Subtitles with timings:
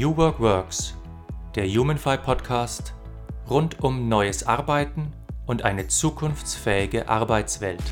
[0.00, 0.94] New Work Works,
[1.54, 2.94] der Humanfy Podcast
[3.50, 5.12] rund um neues Arbeiten
[5.44, 7.82] und eine zukunftsfähige Arbeitswelt.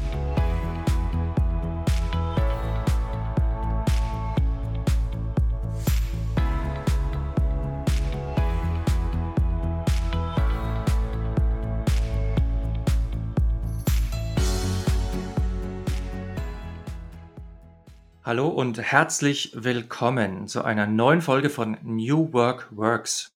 [18.29, 23.35] Hallo und herzlich willkommen zu einer neuen Folge von New Work Works.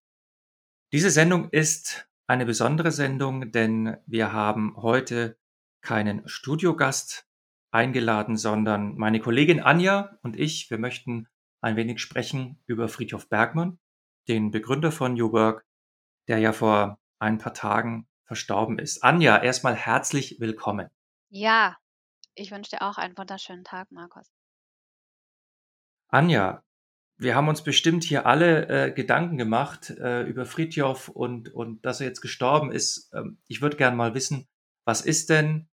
[0.93, 5.39] Diese Sendung ist eine besondere Sendung, denn wir haben heute
[5.81, 7.27] keinen Studiogast
[7.71, 11.27] eingeladen, sondern meine Kollegin Anja und ich, wir möchten
[11.63, 13.79] ein wenig sprechen über Friedhof Bergmann,
[14.29, 15.65] den Begründer von New Work,
[16.29, 19.03] der ja vor ein paar Tagen verstorben ist.
[19.03, 20.91] Anja, erstmal herzlich willkommen.
[21.31, 21.79] Ja,
[22.35, 24.31] ich wünsche dir auch einen wunderschönen Tag, Markus.
[26.13, 26.63] Anja,
[27.17, 32.01] wir haben uns bestimmt hier alle äh, Gedanken gemacht äh, über Fritjof und, und dass
[32.01, 33.11] er jetzt gestorben ist.
[33.15, 34.47] Ähm, ich würde gerne mal wissen,
[34.85, 35.71] was ist denn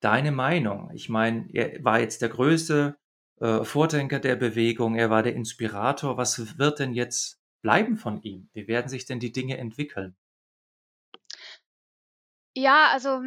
[0.00, 0.90] deine Meinung?
[0.94, 2.96] Ich meine, er war jetzt der größte
[3.40, 6.16] äh, Vordenker der Bewegung, er war der Inspirator.
[6.16, 8.50] Was wird denn jetzt bleiben von ihm?
[8.52, 10.14] Wie werden sich denn die Dinge entwickeln?
[12.54, 13.20] Ja, also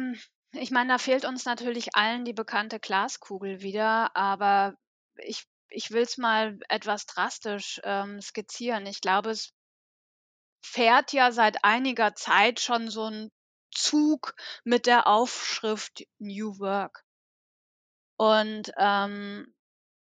[0.52, 4.78] ich meine, da fehlt uns natürlich allen die bekannte Glaskugel wieder, aber
[5.18, 8.86] ich ich will es mal etwas drastisch ähm, skizzieren.
[8.86, 9.52] Ich glaube, es
[10.62, 13.30] fährt ja seit einiger Zeit schon so ein
[13.72, 17.04] Zug mit der Aufschrift New Work.
[18.16, 19.54] Und ähm,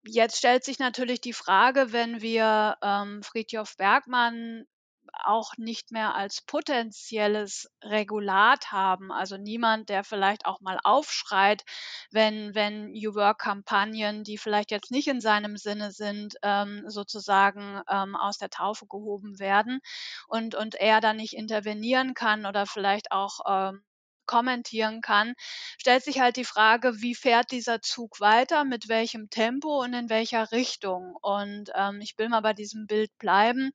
[0.02, 4.66] jetzt stellt sich natürlich die Frage, wenn wir ähm, Friedjof Bergmann
[5.12, 9.12] auch nicht mehr als potenzielles Regulat haben.
[9.12, 11.62] Also niemand, der vielleicht auch mal aufschreit,
[12.10, 18.16] wenn, wenn New Work-Kampagnen, die vielleicht jetzt nicht in seinem Sinne sind, ähm, sozusagen ähm,
[18.16, 19.80] aus der Taufe gehoben werden
[20.28, 23.82] und, und er dann nicht intervenieren kann oder vielleicht auch ähm,
[24.30, 25.34] kommentieren kann,
[25.76, 30.08] stellt sich halt die Frage, wie fährt dieser Zug weiter, mit welchem Tempo und in
[30.08, 31.16] welcher Richtung.
[31.20, 33.72] Und ähm, ich will mal bei diesem Bild bleiben.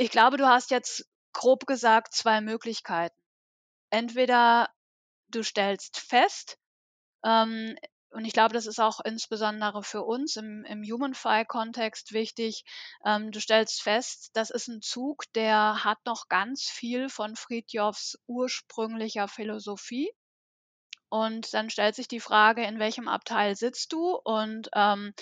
[0.00, 3.20] Ich glaube, du hast jetzt grob gesagt zwei Möglichkeiten.
[3.90, 4.70] Entweder
[5.28, 6.56] du stellst fest,
[7.22, 7.76] ähm,
[8.08, 12.64] und ich glaube, das ist auch insbesondere für uns im, im HumanFi-Kontext wichtig.
[13.04, 18.18] Ähm, du stellst fest, das ist ein Zug, der hat noch ganz viel von Friedjofs
[18.26, 20.10] ursprünglicher Philosophie.
[21.10, 25.12] Und dann stellt sich die Frage, in welchem Abteil sitzt du und ähm,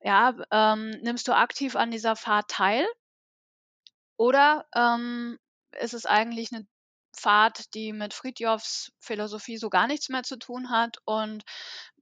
[0.00, 2.86] ja, ähm, nimmst du aktiv an dieser Fahrt teil?
[4.16, 5.38] Oder ähm,
[5.80, 6.66] ist es eigentlich eine
[7.16, 11.44] Fahrt, die mit Fritjofs Philosophie so gar nichts mehr zu tun hat und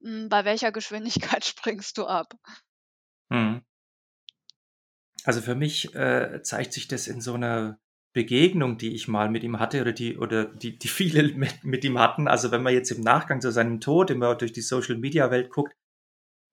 [0.02, 2.34] hm, bei welcher Geschwindigkeit springst du ab?
[3.30, 3.64] Mhm.
[5.24, 7.78] Also für mich äh, zeigt sich das in so einer
[8.12, 11.84] Begegnung, die ich mal mit ihm hatte oder die oder die, die viele mit, mit
[11.84, 12.28] ihm hatten.
[12.28, 15.50] Also wenn man jetzt im Nachgang zu seinem Tod immer durch die Social Media Welt
[15.50, 15.74] guckt,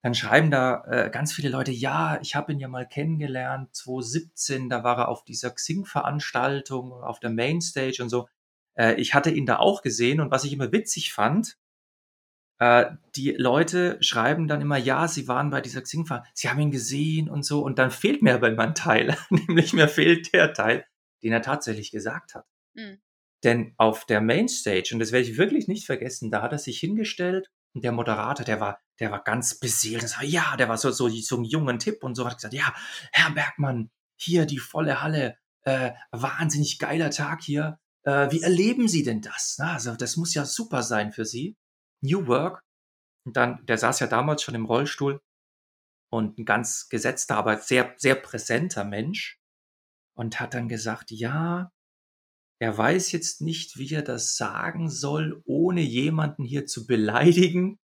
[0.01, 4.69] dann schreiben da äh, ganz viele Leute, ja, ich habe ihn ja mal kennengelernt, 2017,
[4.69, 8.28] da war er auf dieser Xing-Veranstaltung, auf der Mainstage und so.
[8.75, 11.57] Äh, ich hatte ihn da auch gesehen und was ich immer witzig fand,
[12.57, 16.72] äh, die Leute schreiben dann immer, ja, sie waren bei dieser Xing-Veranstaltung, sie haben ihn
[16.72, 20.53] gesehen und so und dann fehlt mir aber immer ein Teil, nämlich mir fehlt der
[20.53, 20.84] Teil,
[21.22, 22.47] den er tatsächlich gesagt hat.
[22.73, 23.00] Mhm.
[23.44, 26.79] Denn auf der Mainstage, und das werde ich wirklich nicht vergessen, da hat er sich
[26.79, 30.04] hingestellt und der Moderator, der war, der war ganz beseelt.
[30.18, 32.74] War, ja, der war so, so, so ein jungen Tipp und so hat gesagt, ja,
[33.12, 37.80] Herr Bergmann, hier die volle Halle, äh, wahnsinnig geiler Tag hier.
[38.04, 39.56] Äh, wie erleben Sie denn das?
[39.59, 41.56] Na, also, das muss ja super sein für Sie.
[42.02, 42.62] New Work.
[43.26, 45.22] Und dann, der saß ja damals schon im Rollstuhl
[46.12, 49.40] und ein ganz gesetzter, aber sehr, sehr präsenter Mensch
[50.16, 51.72] und hat dann gesagt, ja,
[52.61, 57.79] er weiß jetzt nicht, wie er das sagen soll, ohne jemanden hier zu beleidigen.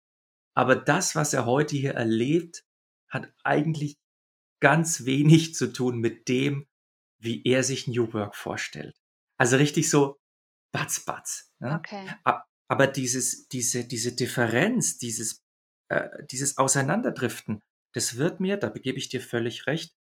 [0.53, 2.65] Aber das, was er heute hier erlebt,
[3.09, 3.95] hat eigentlich
[4.59, 6.67] ganz wenig zu tun mit dem,
[7.19, 8.97] wie er sich New Work vorstellt.
[9.37, 10.17] Also richtig so
[10.73, 11.53] batz, batz.
[11.59, 11.79] Ne?
[11.79, 12.05] Okay.
[12.67, 15.41] Aber dieses, diese, diese Differenz, dieses,
[15.87, 17.61] äh, dieses Auseinanderdriften,
[17.93, 19.95] das wird mir, da begebe ich dir völlig recht,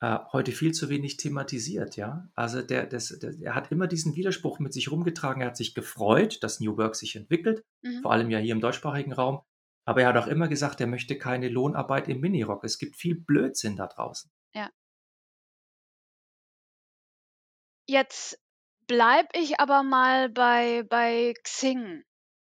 [0.00, 2.28] äh, heute viel zu wenig thematisiert, ja.
[2.34, 5.42] Also der, das, der, er hat immer diesen Widerspruch mit sich rumgetragen.
[5.42, 8.00] Er hat sich gefreut, dass New Work sich entwickelt, mhm.
[8.02, 9.42] vor allem ja hier im deutschsprachigen Raum.
[9.84, 12.64] Aber er hat auch immer gesagt, er möchte keine Lohnarbeit im Minirock.
[12.64, 14.30] Es gibt viel Blödsinn da draußen.
[14.54, 14.70] Ja.
[17.88, 18.40] Jetzt
[18.86, 22.04] bleib ich aber mal bei, bei Xing.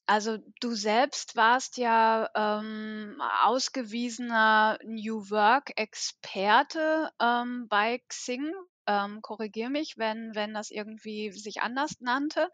[0.09, 8.51] Also du selbst warst ja ähm, ausgewiesener New Work-Experte ähm, bei Xing.
[8.87, 12.49] ähm, korrigiere mich, wenn wenn das irgendwie sich anders nannte.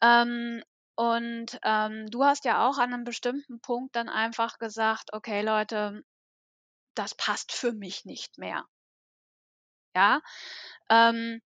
[0.00, 0.62] Ähm,
[0.96, 6.02] und, ähm, du hast ja auch an 'nem bestimmten Punkt dann einfach gesagt: „Okay, Leute,
[6.94, 8.66] das passt für mich nicht mehr.“
[9.94, 10.20] Ja,
[10.90, 11.40] ähm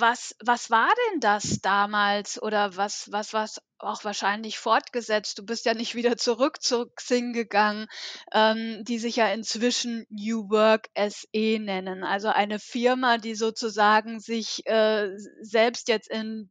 [0.00, 5.38] was was war denn das damals oder was was was auch wahrscheinlich fortgesetzt?
[5.38, 7.86] Du bist ja nicht wieder zurück zu Xing gegangen,
[8.32, 12.02] ähm, die sich ja inzwischen New Work SE nennen.
[12.04, 15.10] Also eine Firma, die sozusagen sich, äh,
[15.42, 16.50] selbst jetzt in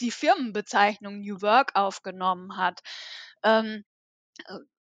[0.00, 2.80] die Firmenbezeichnung New Work aufgenommen hat.
[3.44, 3.91] Ähm, äh,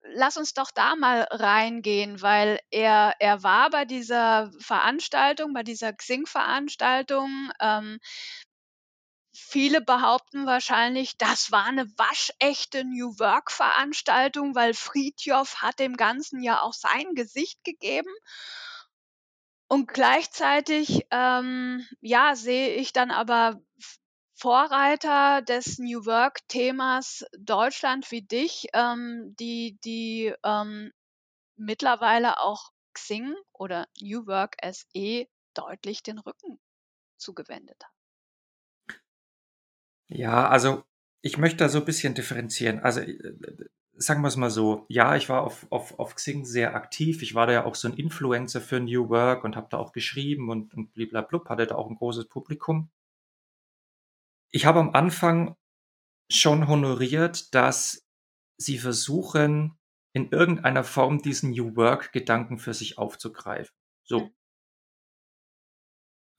[0.02, 5.93] lass uns doch da mal reingehen, weil er er war bei dieser Veranstaltung, bei dieser
[5.93, 7.50] Xing-Veranstaltung.
[7.61, 8.00] Ähm
[9.35, 16.61] viele behaupten wahrscheinlich, das war 'ne waschechte New Work-Veranstaltung, weil Frithjof hat dem Ganzen ja
[16.62, 18.11] auch sein Gesicht gegeben.
[19.73, 23.61] Und gleichzeitig, ähm, ja, sehe ich dann aber
[24.41, 30.93] Vorreiter des New Work-Themas Deutschland wie dich, ähm, die die, ähm,
[31.57, 36.61] mittlerweile auch Xing oder New Work SE deutlich den Rücken
[37.19, 37.93] zugewendet haben.
[40.13, 40.83] Ja, also,
[41.23, 42.81] ich möchte da so bisschen differenzieren.
[42.81, 43.65] Also, äh, äh,
[43.97, 47.23] sagen wir's mal so, ja, ich war auf auf auf Xing sehr aktiv.
[47.23, 49.93] Ich war da ja auch so 'n Influencer für New Work und habe da auch
[49.93, 52.91] geschrieben und und bliblablub, hatte da auch 'n großes Publikum.
[54.52, 55.55] Ich habe am Anfang
[56.31, 58.06] schon honoriert, dass
[58.58, 59.79] sie versuchen,
[60.14, 63.75] in irgendeiner Form diesen New Work-Gedanken für sich aufzugreifen.
[64.05, 64.31] So.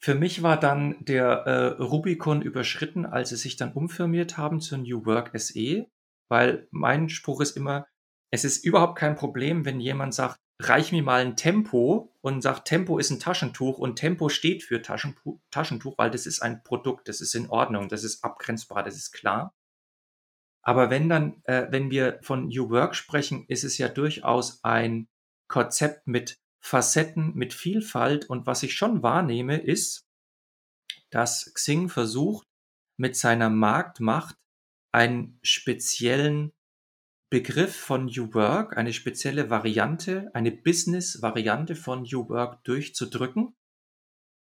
[0.04, 4.78] Für mich war dann der, äh, Rubikon überschritten, als sie sich dann umfirmiert haben zu
[4.78, 5.86] New Work SE,
[6.28, 7.86] weil mein Spruch ist immer:
[8.32, 12.68] „Es ist überhaupt kein Problem, wenn jemand sagt: ‚Reich mir mal 'n Tempo' und sagt,
[12.68, 17.08] Tempo ist 'n Taschentuch und Tempo steht für Taschenpu Taschentuch, weil das ist ein Produkt,
[17.08, 19.54] das ist in Ordnung, das ist abgrenzbar, das ist klar.“
[20.64, 25.08] Aber wenn dann äh, wenn wir von New Work sprechen, ist es ja durchaus ein
[25.48, 30.02] Konzept mit Facetten, mit Vielfalt und was ich schon wahrnehme, ist
[31.12, 32.48] dass Xing versucht,
[32.98, 34.36] mit seiner Marktmacht
[34.92, 36.54] einen speziellen
[37.34, 43.54] Begriff von New Work, eine spezielle Variante, eine Business-Variante von New Work durchzudrücken.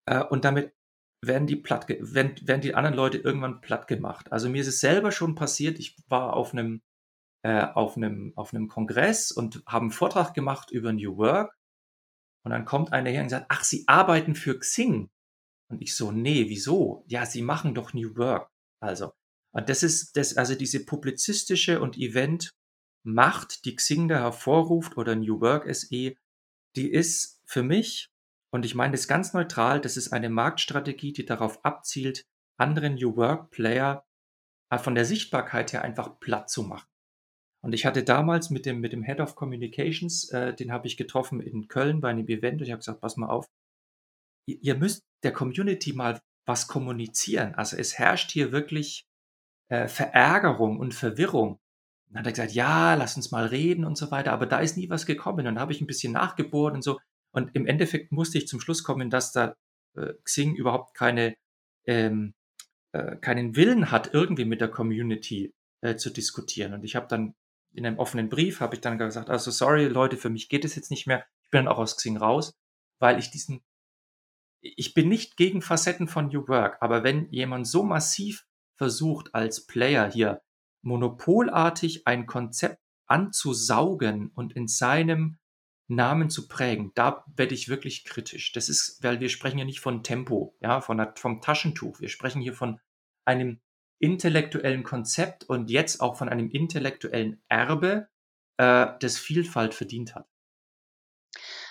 [0.08, 0.72] Äh, und damit
[1.22, 4.30] werden die plattge werden werden die anderen Leute irgendwann plattgemacht.
[4.32, 6.82] Also, mir ist es selber schon passiert, ich war auf 'nem
[7.42, 11.54] äh, auf 'nem auf 'nem Kongress und habe 'n Vortrag gemacht über New Work.
[12.44, 15.10] Und dann kommt einer her und sagt: „Ach, Sie arbeiten für Xing?“
[15.70, 18.50] Und ich so: „Ne, wieso?“ „Ja, Sie machen doch New Work.“
[18.80, 19.12] Also
[19.54, 21.96] und das ist das also, diese publizistische und
[23.04, 26.14] Eventmacht, die Xing da hervorruft oder New Work SE,
[26.76, 28.08] die ist für mich
[28.52, 32.24] und ich meine das ganz neutral, das ist eine Marktstrategie, die darauf abzielt,
[32.58, 34.04] andere New Work-Player,
[34.70, 36.88] äh, von der Sichtbarkeit her einfach plattzumachen.
[37.64, 40.96] Und ich hatte damals mit dem mit dem Head of Communications, äh, den habe ich
[40.98, 43.46] getroffen in Köln bei 'nem Event und ich habe gesagt: „Pass mal auf“
[44.48, 47.54] „i ihr müsst der Community mal was kommunizieren.
[47.54, 49.06] Also, es herrscht hier wirklich,
[49.70, 51.58] äh, Verärgerung und Verwirrung.“
[52.14, 54.76] Dann hat er gesagt: „Ja, lass uns mal reden“ und so weiter, aber da ist
[54.76, 55.40] nie was gekommen.
[55.40, 57.00] Und dann habe ich 'n bisschen nachgebohrt und so.
[57.32, 59.56] Und im Endeffekt musste ich zum Schluss kommen, dass da,
[59.96, 61.34] äh, Xing überhaupt keine
[61.86, 62.34] ähm,
[62.92, 66.74] äh, keinen Willen hat, irgendwie mit der Community, äh, zu diskutieren.
[66.74, 67.34] Und ich habe dann
[67.74, 70.76] in 'nem offenen Brief habe ich dann gesagt: „Also, sorry Leute, für mich geht es
[70.76, 71.24] jetzt nicht mehr.
[71.44, 72.54] Ich bin auch aus Xing raus“,
[73.00, 73.62] weil ich diesen
[74.62, 79.66] ich bin nicht gegen Facetten von New Work, aber wenn jemand so massiv versucht, als
[79.66, 80.40] Player hier
[80.84, 85.38] monopolartig ein Konzept anzusaugen und in seinem
[85.88, 88.52] Namen zu prägen, da werde ich wirklich kritisch.
[88.52, 92.00] Das ist weil wir sprechen ja nicht von Tempo, ja, von 'ner vom Taschentuch.
[92.00, 92.80] Wir sprechen hier von
[93.26, 93.60] einem
[93.98, 98.08] intellektuellen Konzept und jetzt auch von einem intellektuellen Erbe,
[98.58, 100.26] äh, das Vielfalt verdient hat.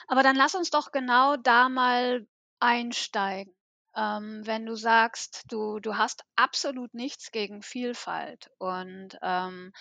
[0.08, 2.28] Aber dann lass uns doch genau da mal
[2.60, 3.54] einsteigen.
[3.96, 9.72] Ähm, wenn du sagst, du du hast absolut nichts gegen Vielfalt und, ähm,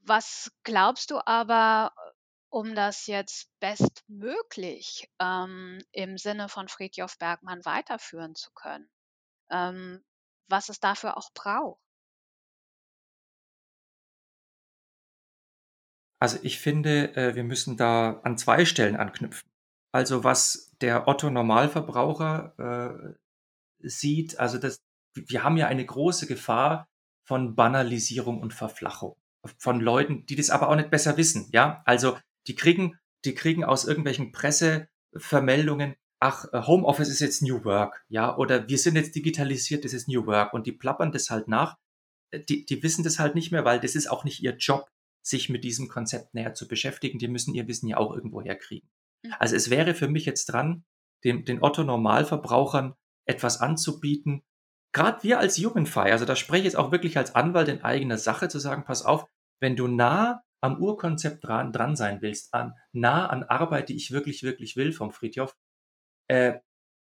[0.00, 1.92] was glaubst du aber,
[2.50, 8.88] um das jetzt bestmöglich, ähm, im Sinne von Frithjof Bergmann weiterführen zu können,
[9.50, 10.04] ähm,
[10.48, 11.80] was es dafür auch braucht?
[16.20, 19.48] Also, ich finde, äh, wir müssen da an 2 Stellen anknüpfen.
[19.94, 23.14] Also, was der Otto Normalverbraucher, äh,
[23.78, 24.82] sieht, also, das
[25.14, 26.88] wir haben ja eine große Gefahr
[27.24, 29.14] von Banalisierung und Verflachung
[29.58, 31.82] von Leuten, die das aber auch nicht besser wissen, ja?
[31.86, 38.04] Also, die kriegen die kriegen aus irgendwelchen Pressevermeldungen: ach, äh, Homeoffice ist jetzt New Work,
[38.08, 41.46] ja, oder wir sind jetzt digitalisiert, das ist New Work und die plappern das halt
[41.46, 41.76] nach.
[42.32, 44.90] Äh, die, die wissen das halt nicht mehr, weil das ist auch nicht ihr Job,
[45.22, 47.20] sich mit diesem Konzept näher zu beschäftigen.
[47.20, 48.88] Die müssen ihr Wissen ja auch irgendwo herkriegen.
[49.24, 49.34] Mhm.
[49.38, 50.84] Also es wäre für mich jetzt dran,
[51.24, 52.94] den, den Otto-Normalverbrauchern
[53.26, 54.42] etwas anzubieten.
[54.92, 58.18] Gerade wir als Jugendfei, also da spreche ich jetzt auch wirklich als Anwalt in eigener
[58.18, 59.26] Sache zu sagen, pass auf,
[59.60, 64.12] wenn du nah am Urkonzept dran, dran sein willst, an, nah an Arbeit, die ich
[64.12, 65.56] wirklich, wirklich will vom Friedhof,
[66.28, 66.60] äh,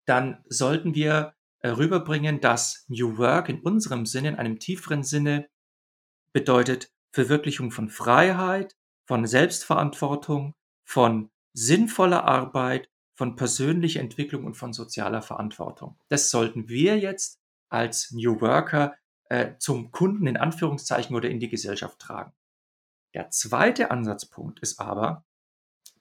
[0.06, 5.50] dann sollten wir äh, rüberbringen, dass New Work in unserem Sinne, in einem tieferen Sinne,
[6.32, 10.54] bedeutet Verwirklichung von Freiheit, von Selbstverantwortung,
[10.86, 12.90] von sinnvoller Arbeit,
[13.20, 16.00] von persönlicher Entwicklung und von sozialer Verantwortung.
[16.08, 17.38] Das sollten wir jetzt
[17.68, 22.32] als New Worker äh, zum Kunden in Anführungszeichen oder in die Gesellschaft tragen.
[23.14, 25.26] Der zweite Ansatzpunkt ist aber,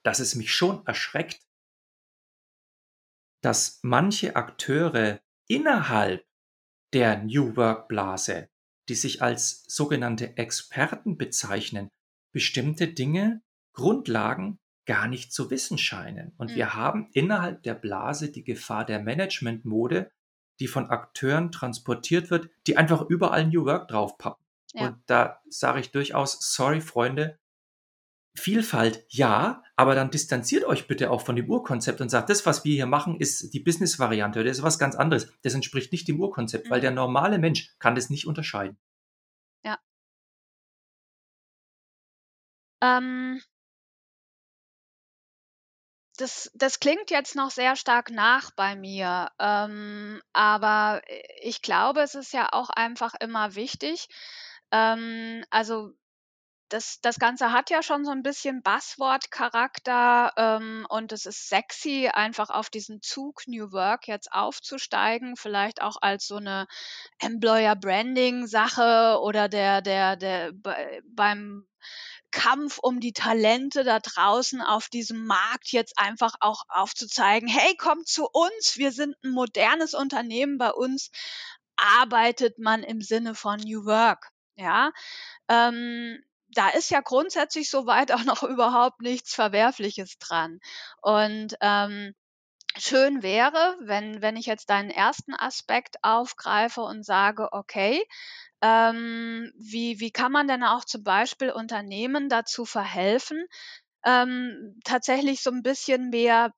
[0.04, 1.42] dass es mich schon erschreckt,
[3.42, 6.24] dass manche Akteure innerhalb
[6.92, 8.48] der New Work Blase,
[8.88, 11.90] die sich als sogenannte Experten bezeichnen,
[12.30, 16.32] bestimmte Dinge, Grundlagen gar nicht zu wissen scheinen.
[16.38, 16.56] Und mhm.
[16.56, 20.10] wir haben innerhalb der Blase die Gefahr der Managementmode,
[20.60, 24.42] die von Akteuren transportiert wird, die einfach überall New Work draufpappen.
[24.72, 24.88] Ja.
[24.88, 27.38] Und da sage ich durchaus, sorry Freunde,
[28.34, 32.64] Vielfalt ja, aber dann distanziert euch bitte auch von dem Urkonzept und sagt, das, was
[32.64, 35.30] wir hier machen, ist die Business-Variante oder ist was ganz anderes.
[35.42, 36.70] Das entspricht nicht dem Urkonzept, mhm.
[36.70, 38.78] weil der normale Mensch kann das nicht unterscheiden.
[39.64, 39.78] Ja.
[42.80, 43.40] Ähm,
[46.18, 51.00] das, das klingt jetzt noch sehr stark nach bei mir, ähm, aber
[51.40, 54.08] ich glaube, es ist ja auch einfach immer wichtig.
[54.72, 55.92] Ähm, also
[56.68, 62.10] das, das Ganze hat ja schon so ein bisschen Buzzword-Charakter ähm, und es ist sexy,
[62.12, 66.66] einfach auf diesen Zug New Work jetzt aufzusteigen, vielleicht auch als so eine
[67.20, 70.52] Employer-Branding-Sache oder der, der, der
[71.04, 71.66] beim
[72.30, 78.08] Kampf um die Talente da draußen auf diesem Markt jetzt einfach auch aufzuzeigen, hey, kommt
[78.08, 81.10] zu uns, wir sind ein modernes Unternehmen, bei uns
[81.76, 84.30] arbeitet man im Sinne von New Work.
[84.56, 84.92] Ja,
[85.48, 90.60] ähm, da ist ja grundsätzlich soweit auch noch überhaupt nichts Verwerfliches dran.
[91.00, 92.14] Und ähm,
[92.80, 98.02] schön wäre, wenn, wenn ich jetzt deinen ersten Aspekt aufgreife und sage, okay,
[98.62, 103.46] ähm, wie, wie kann man denn auch zum Beispiel Unternehmen dazu verhelfen,
[104.04, 106.52] ähm, tatsächlich so ein bisschen mehr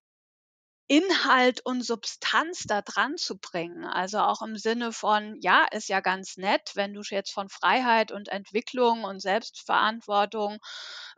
[0.90, 3.84] Inhalt und Substanz da dran zu bringen.
[3.84, 8.10] Also auch im Sinne von, ja, ist ja ganz nett, wenn du jetzt von Freiheit
[8.10, 10.58] und Entwicklung und Selbstverantwortung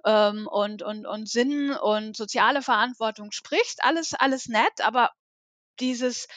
[0.05, 5.11] ähm, und, und, und Sinn und soziale Verantwortung sprichst, alles, alles nett, aber
[5.81, 6.29] dieses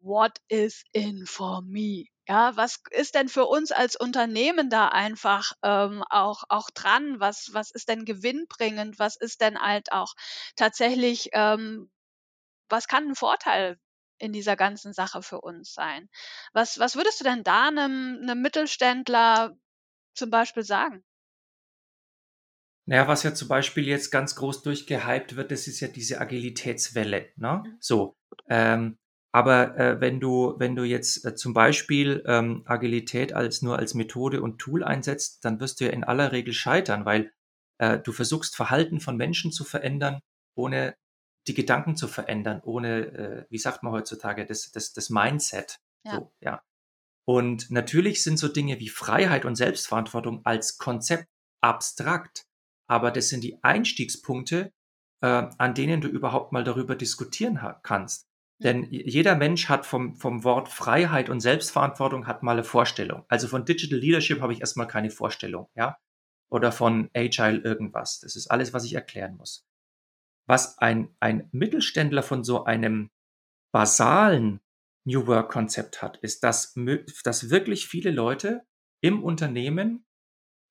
[0.00, 2.04] What is in for me?
[2.28, 7.20] Ja, was ist denn für uns als Unternehmen da einfach ähm, auch, auch dran?
[7.20, 8.98] Was, was ist denn gewinnbringend?
[8.98, 10.12] Was ist denn halt auch
[10.56, 11.90] tatsächlich ähm,
[12.72, 13.78] was kann ein Vorteil
[14.18, 16.08] in dieser ganzen Sache für uns sein?
[16.52, 19.56] Was, was würdest du denn da einem, einem Mittelständler
[20.14, 21.04] zum Beispiel sagen?
[22.86, 27.28] Naja, was ja zum Beispiel jetzt ganz groß durchgehypt wird, das ist ja diese Agilitätswelle.
[27.36, 27.62] Ne?
[27.64, 27.76] Mhm.
[27.78, 28.16] So.
[28.48, 28.98] Ähm,
[29.32, 33.94] aber äh, wenn du, wenn du jetzt äh, zum Beispiel ähm, Agilität als nur als
[33.94, 37.32] Methode und Tool einsetzt, dann wirst du ja in aller Regel scheitern, weil
[37.78, 40.20] äh, du versuchst Verhalten von Menschen zu verändern,
[40.54, 40.94] ohne
[41.46, 45.80] die Gedanken zu verändern, ohne, äh, wie sagt man heutzutage, das, das, das Mindset.
[46.04, 46.12] Ja.
[46.12, 46.62] So, ja.
[47.24, 51.28] Und natürlich sind so Dinge wie Freiheit und Selbstverantwortung als Konzept
[51.60, 52.46] abstrakt,
[52.88, 54.72] aber das sind die Einstiegspunkte,
[55.20, 58.28] äh, an denen du überhaupt mal darüber diskutieren kannst.
[58.58, 58.64] Mhm.
[58.64, 63.24] Denn jeder Mensch hat vom, vom Wort Freiheit und Selbstverantwortung hat mal eine Vorstellung.
[63.28, 65.96] Also von Digital Leadership habe ich erstmal keine Vorstellung, ja.
[66.50, 68.20] Oder von Agile irgendwas.
[68.20, 69.64] Das ist alles, was ich erklären muss
[70.46, 73.10] was ein, ein Mittelständler von so einem
[73.72, 74.60] basalen
[75.04, 76.74] New Work Konzept hat, ist, dass,
[77.24, 78.62] dass wirklich viele Leute
[79.00, 80.04] im Unternehmen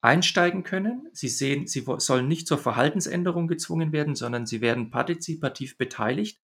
[0.01, 1.10] einsteigen können.
[1.13, 6.42] Sie sehen, sie sollen nicht zur Verhaltensänderung gezwungen werden, sondern sie werden partizipativ beteiligt,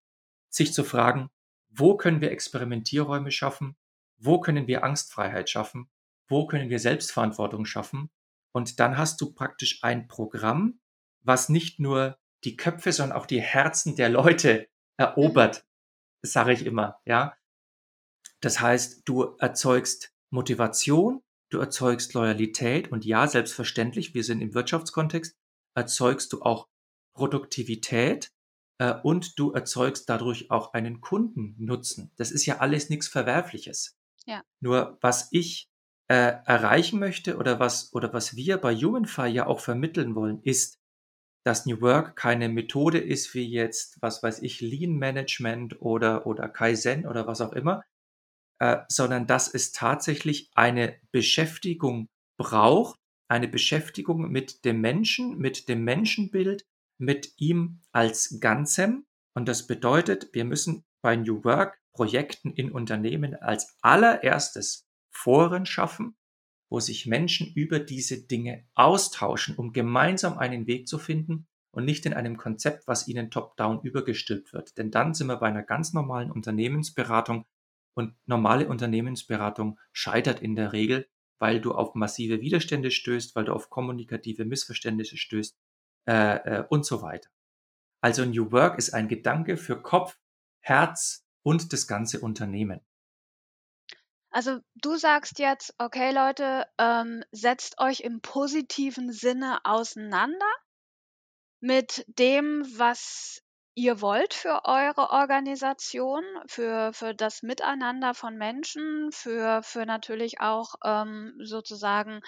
[0.50, 1.30] sich zu fragen,
[1.70, 3.76] wo können wir Experimentierräume schaffen?
[4.18, 5.90] Wo können wir Angstfreiheit schaffen?
[6.28, 8.10] Wo können wir Selbstverantwortung schaffen?
[8.52, 10.80] Und dann hast du praktisch ein Programm,
[11.22, 15.66] was nicht nur die Köpfe, sondern auch die Herzen der Leute erobert,
[16.24, 16.27] mhm.
[16.27, 17.36] sage ich immer, ja.
[18.39, 25.36] Das heißt, du erzeugst Motivation, du erzeugst Loyalität und ja, selbstverständlich, wir sind im Wirtschaftskontext,
[25.75, 26.70] erzeugst du auch
[27.13, 28.32] Produktivität
[28.77, 32.12] äh, und du erzeugst dadurch auch einen Kundennutzen.
[32.16, 33.98] Das ist ja alles nichts Verwerfliches.
[34.25, 34.42] Ja.
[34.62, 35.70] Nur was ich
[36.08, 40.77] äh, erreichen möchte oder was, oder was wir bei Humanfy ja auch vermitteln wollen, ist,
[41.48, 46.50] dass New Work keine Methode ist wie jetzt, was weiß ich, Lean Management oder, oder
[46.50, 47.86] Kaizen oder was auch immer,
[48.60, 53.00] äh, sondern dass es tatsächlich eine Beschäftigung braucht,
[53.30, 56.66] eine Beschäftigung mit dem Menschen, mit dem Menschenbild,
[57.00, 59.06] mit ihm als Ganzem.
[59.34, 66.17] Und das bedeutet, wir müssen bei New Work Projekten in Unternehmen als allererstes Foren schaffen,
[66.70, 72.06] wo sich Menschen über diese Dinge austauschen, um gemeinsam einen Weg zu finden und nicht
[72.06, 74.78] in einem Konzept, was ihnen top-down übergestülpt wird.
[74.78, 77.46] Denn dann sind wir bei einer ganz normalen Unternehmensberatung
[77.94, 81.08] und normale Unternehmensberatung scheitert in der Regel,
[81.40, 85.58] weil du auf massive Widerstände stößt, weil du auf kommunikative Missverständnisse stößt
[86.08, 87.30] äh, äh, und so weiter.
[88.02, 90.18] Also New Work ist ein Gedanke für Kopf,
[90.60, 92.82] Herz und das ganze Unternehmen.
[94.32, 100.46] Also du sagst jetzt, okay Leute, ähm, setzt euch im positiven Sinne auseinander
[101.60, 103.42] mit dem, was
[103.76, 110.76] ihr wollt für eure Organisation, für, für das Miteinander von Menschen, für, für natürlich auch
[110.84, 112.22] ähm, sozusagen,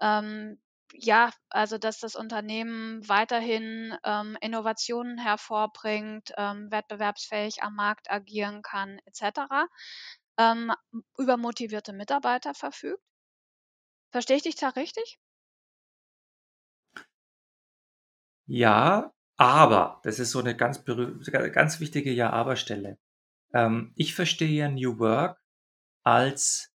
[0.00, 0.60] ähm,
[0.92, 8.98] ja, also dass das Unternehmen weiterhin ähm, Innovationen hervorbringt, ähm, wettbewerbsfähig am Markt agieren kann,
[9.06, 9.68] etc.,
[10.38, 10.72] ähm,
[11.18, 13.02] über motivierte Mitarbeiter verfügt.
[14.10, 15.18] Verstehe ich dich da richtig?
[18.46, 22.98] Ja, aber, das ist so eine ganz, ganz wichtige Ja-Aber-Stelle.
[23.54, 25.40] Ähm, ich verstehe ja New Work
[26.02, 26.72] als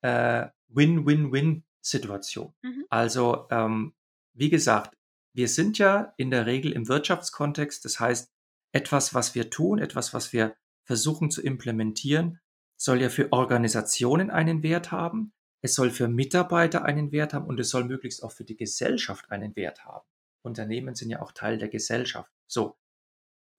[0.00, 2.54] äh, Win-Win-Win-Situation.
[2.62, 2.86] Mhm.
[2.88, 3.94] Also, ähm,
[4.32, 4.96] wie gesagt,
[5.34, 8.32] wir sind ja in der Regel im Wirtschaftskontext, das heißt,
[8.72, 12.40] etwas, was wir tun, etwas, was wir versuchen zu implementieren,
[12.78, 17.58] soll ja für Organisationen einen Wert haben, es soll für Mitarbeiter einen Wert haben und
[17.58, 20.06] es soll möglichst auch für die Gesellschaft einen Wert haben.
[20.42, 22.30] Unternehmen sind ja auch Teil der Gesellschaft.
[22.46, 22.76] So.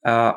[0.01, 0.33] Äh,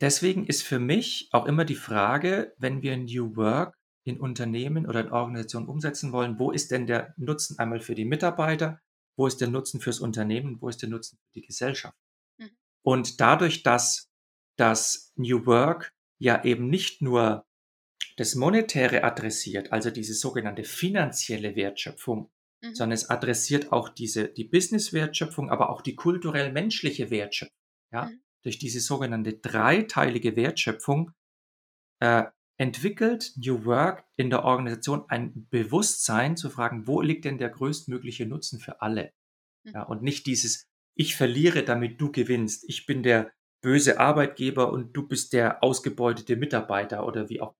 [0.00, 5.00] deswegen ist für mich auch immer die Frage, wenn wir New Work in Unternehmen oder
[5.00, 8.80] in Organisationen umsetzen wollen, wo ist denn der Nutzen einmal für die Mitarbeiter,
[9.16, 11.96] wo ist der Nutzen fürs Unternehmen, wo ist der Nutzen für die Gesellschaft?
[12.38, 12.50] Mhm.
[12.82, 14.10] Und dadurch, dass
[14.56, 17.46] das New Work ja eben nicht nur
[18.16, 22.30] das Monetäre adressiert, also diese sogenannte finanzielle Wertschöpfung,
[22.64, 22.74] Mhm.
[22.74, 27.56] sondern es adressiert auch diese, die Business-Wertschöpfung, aber auch die kulturell-menschliche Wertschöpfung.
[27.92, 28.06] Ja?
[28.06, 28.20] Mhm.
[28.42, 31.12] Durch diese sogenannte dreiteilige Wertschöpfung
[32.00, 32.24] äh,
[32.56, 38.26] entwickelt New Work in der Organisation ein Bewusstsein zu fragen, wo liegt denn der größtmögliche
[38.26, 39.12] Nutzen für alle?
[39.64, 39.72] Mhm.
[39.72, 42.64] Ja, und nicht dieses, ich verliere, damit du gewinnst.
[42.68, 43.32] Ich bin der
[43.64, 47.56] böse Arbeitgeber und du bist der ausgebeutete Mitarbeiter oder wie auch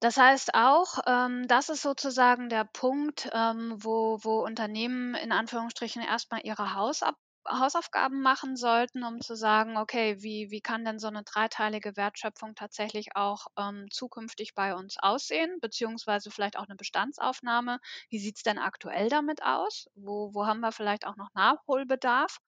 [0.00, 6.02] das heißt auch, ähm, das ist sozusagen der Punkt, ähm, wo wo Unternehmen in Anführungsstrichen
[6.02, 7.14] erstmal ihre Hausab
[7.48, 12.54] Hausaufgaben machen sollten, um zu sagen: „Okay, wie wie kann denn so eine dreiteilige Wertschöpfung
[12.54, 17.78] tatsächlich auch, ähm, zukünftig bei uns aussehen?“ Beziehungsweise vielleicht auch eine Bestandsaufnahme.
[18.10, 19.86] Wie sieht es denn aktuell damit aus?
[19.94, 22.38] Wo wo haben wir vielleicht auch noch Nachholbedarf?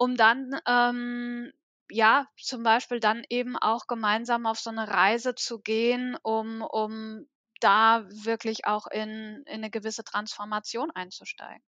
[0.00, 1.52] Um dann, ähm
[1.90, 7.26] ja, zum Beispiel dann eben auch gemeinsam auf so eine Reise zu gehen, um um
[7.60, 11.62] da wirklich auch in in 'ne gewisse Transformation einzusteigen.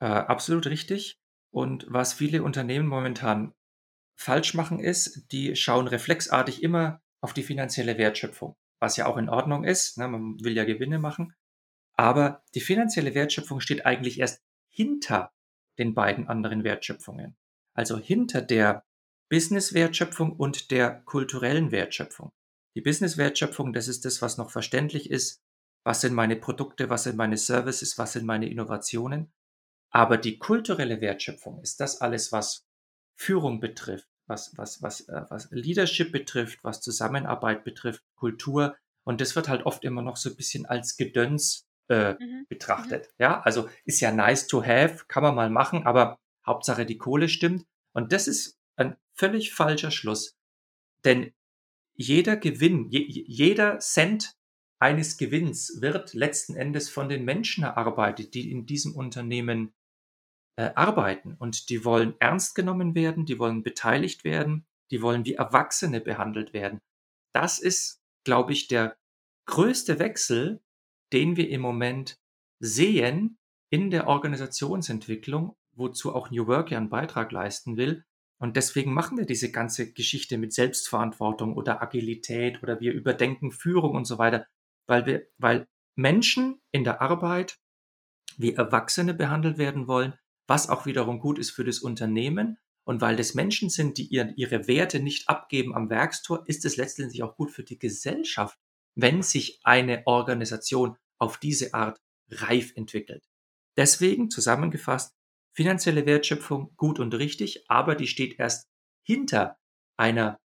[0.00, 1.18] Äh, absolut richtig.
[1.50, 3.54] Und was viele Unternehmen momentan
[4.16, 9.28] falsch machen, ist, die schauen reflexartig immer auf die finanzielle Wertschöpfung, was ja auch in
[9.28, 10.08] Ordnung ist, ne?
[10.08, 11.34] Man will ja Gewinne machen.
[11.94, 15.32] Aber die finanzielle Wertschöpfung steht eigentlich erst hinter
[15.78, 17.36] den beiden anderen Wertschöpfungen.
[17.74, 18.84] Also hinter der
[19.30, 22.32] Business-Wertschöpfung und der kulturellen Wertschöpfung.
[22.76, 25.40] Die Business-Wertschöpfung, das ist das, was noch verständlich ist.
[25.84, 29.32] Was sind meine Produkte, was sind meine Services, was sind meine Innovationen?
[29.90, 32.66] Aber die kulturelle Wertschöpfung ist das alles, was
[33.16, 38.76] Führung betrifft, was, was, was, äh, was Leadership betrifft, was Zusammenarbeit betrifft, Kultur.
[39.04, 42.46] Und das wird halt oft immer noch so ein bisschen als Gedöns äh, mhm.
[42.48, 43.06] betrachtet.
[43.06, 43.12] Mhm.
[43.18, 47.28] Ja, also ist ja nice to have, kann man mal machen, aber Hauptsache die Kohle
[47.28, 47.66] stimmt.
[47.92, 50.36] Und das ist ein völlig falscher Schluss.
[51.04, 51.32] Denn
[51.94, 54.34] jeder Gewinn, je, jeder Cent
[54.80, 59.72] eines Gewinns wird letzten Endes von den Menschen erarbeitet, die in diesem Unternehmen
[60.56, 61.34] äh, arbeiten.
[61.38, 66.52] Und die wollen ernst genommen werden, die wollen beteiligt werden, die wollen wie Erwachsene behandelt
[66.52, 66.80] werden.
[67.32, 68.96] Das ist, glaube ich, der
[69.46, 70.60] größte Wechsel,
[71.14, 72.18] den wir im Moment
[72.58, 73.38] sehen
[73.70, 78.04] in der Organisationsentwicklung, wozu auch New Work ja einen Beitrag leisten will.
[78.38, 83.94] Und deswegen machen wir diese ganze Geschichte mit Selbstverantwortung oder Agilität oder wir überdenken Führung
[83.94, 84.46] und so weiter,
[84.86, 87.58] weil wir, weil Menschen in der Arbeit
[88.36, 90.14] wie Erwachsene behandelt werden wollen,
[90.46, 92.58] was auch wiederum gut ist für das Unternehmen.
[92.86, 97.22] Und weil das Menschen sind, die ihre Werte nicht abgeben am Werkstor, ist es letztendlich
[97.22, 98.58] auch gut für die Gesellschaft,
[98.94, 103.24] wenn sich eine Organisation auf diese Art reif entwickelt.
[103.76, 105.14] Deswegen zusammengefasst,
[105.54, 108.68] finanzielle Wertschöpfung gut und richtig, aber die steht erst
[109.02, 109.58] hinter
[109.96, 110.38] einer,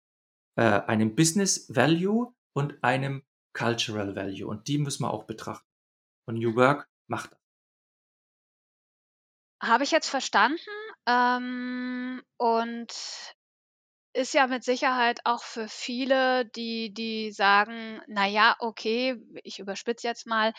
[0.56, 4.48] äh, einem Business Value und einem Cultural Value.
[4.48, 5.68] Und die müssen wir auch betrachten.
[6.26, 7.40] Und New Work macht das.
[9.62, 10.60] Habe ich jetzt verstanden.
[11.08, 12.94] Ähm, und
[14.18, 20.08] ist ja mit Sicherheit auch für viele, die die sagen: „Na ja, okay, ich überspitze
[20.08, 20.54] jetzt mal,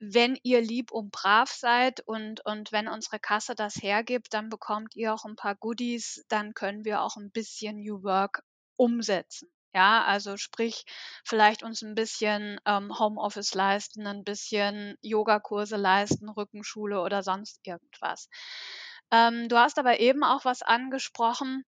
[0.00, 4.96] wenn ihr lieb und brav seid und und wenn unsere Kasse das hergibt, dann bekommt
[4.96, 8.42] ihr auch ein paar Goodies, dann können wir auch ein bisschen New Work
[8.76, 10.84] umsetzen.“ Ja, also sprich,
[11.24, 18.28] vielleicht uns ein bisschen, ähm, Homeoffice leisten, ein bisschen Yogakurse leisten, Rückenschule oder sonst irgendwas.
[19.10, 21.64] Ähm, du hast aber eben auch was angesprochen,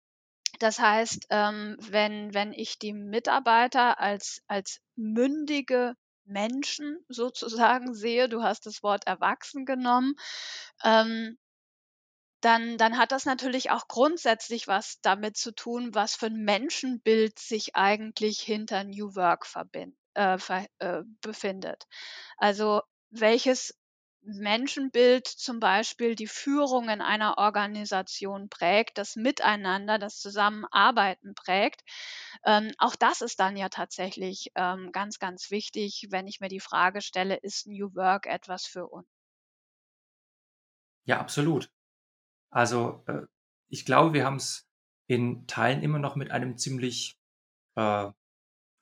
[0.64, 5.96] das heißt, ähm, wenn wenn ich die Mitarbeiter als als mündige
[6.26, 10.16] Menschen sozusagen sehe, du hast das Wort erwachsen genommen,
[10.84, 11.38] ähm,
[12.42, 17.40] dann dann hat das natürlich auch grundsätzlich was damit zu tun, was für ein Menschenbild
[17.40, 21.86] sich eigentlich hinter New Work verbind äh, ver äh, befindet.
[22.38, 23.76] Also, welches
[24.26, 31.82] Menschenbild zum Beispiel die Führung in einer Organisation prägt, das Miteinander, das Zusammenarbeiten prägt.
[32.46, 36.60] Ähm, auch das ist dann ja tatsächlich ähm, ganz, ganz wichtig, wenn ich mir die
[36.60, 39.08] Frage stelle, ist New Work etwas für uns?
[41.06, 41.70] Ja, absolut.
[42.52, 43.24] Also, äh,
[43.70, 44.68] ich glaube, wir haben es
[45.08, 47.18] in Teilen immer noch mit einem ziemlich
[47.78, 48.12] äh,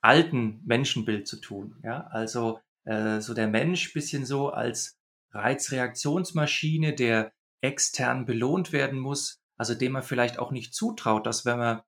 [0.01, 1.81] alten Menschenbild zu tun.
[1.83, 5.00] Ja, also äh, so der Mensch bisschen so als
[5.31, 11.59] Reizreaktionsmaschine, der extern belohnt werden muss, also dem man vielleicht auch nicht zutraut, dass wenn
[11.59, 11.81] man,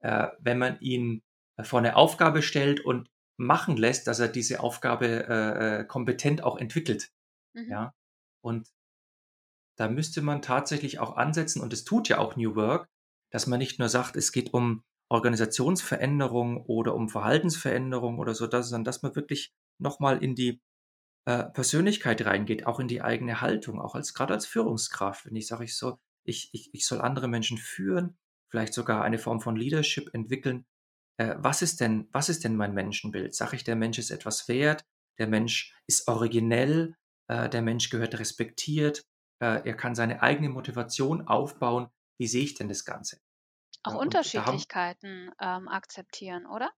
[0.00, 1.22] äh, wenn man ihn
[1.62, 6.58] vor eine Aufgabe stellt und machen lässt, dass er diese Aufgabe äh, äh kompetent auch
[6.58, 7.10] entwickelt.
[7.54, 7.70] Mhm.
[7.70, 7.94] Ja,
[8.42, 8.68] und
[9.76, 12.88] da müsste man tatsächlich auch ansetzen, und es tut ja auch New Work,
[13.30, 18.84] dass man nicht nur sagt, es geht um Organisationsveränderung oder um Verhaltensveränderung oder so, sondern
[18.84, 20.60] dass man wirklich nochmal in die
[21.26, 25.26] äh, Persönlichkeit reingeht, auch in die eigene Haltung, auch als gerade als Führungskraft.
[25.26, 28.18] Wenn ich sage, ich so, ich, ich, ich soll andere Menschen führen,
[28.50, 30.66] vielleicht sogar eine Form von Leadership entwickeln.
[31.18, 33.34] Äh, was ist denn, was ist denn mein Menschenbild?
[33.34, 34.84] Sage ich, der Mensch ist etwas wert,
[35.18, 36.96] der Mensch ist originell,
[37.28, 39.04] äh, der Mensch gehört respektiert,
[39.42, 41.88] äh, er kann seine eigene Motivation aufbauen.
[42.18, 43.18] Wie sehe ich denn das Ganze?
[43.82, 46.70] Auch Ja, da haben, Unterschiedlichkeiten ähm, akzeptieren, oder?